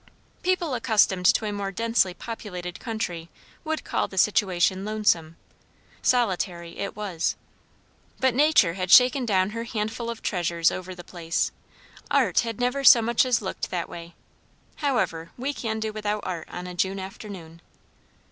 People 0.41 0.73
accustomed 0.73 1.27
to 1.27 1.45
a 1.45 1.53
more 1.53 1.71
densely 1.71 2.15
populated 2.15 2.79
country 2.79 3.29
would 3.63 3.83
call 3.83 4.07
the 4.07 4.17
situation 4.17 4.83
lonesome; 4.83 5.37
solitary 6.01 6.79
it 6.79 6.95
was. 6.95 7.35
But 8.19 8.33
Nature 8.33 8.73
had 8.73 8.89
shaken 8.89 9.27
down 9.27 9.51
her 9.51 9.65
hand 9.65 9.93
full 9.93 10.09
of 10.09 10.23
treasures 10.23 10.71
over 10.71 10.95
the 10.95 11.03
place. 11.03 11.51
Art 12.09 12.39
had 12.39 12.59
never 12.59 12.83
so 12.83 13.03
much 13.03 13.25
as 13.25 13.43
looked 13.43 13.69
that 13.69 13.87
way. 13.87 14.15
However, 14.77 15.29
we 15.37 15.53
can 15.53 15.79
do 15.79 15.93
without 15.93 16.25
art 16.25 16.49
on 16.49 16.65
a 16.65 16.73
June 16.73 16.97
afternoon. 16.99 17.61